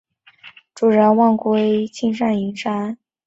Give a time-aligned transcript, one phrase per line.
[0.03, 2.97] 绿水青山就是金山银山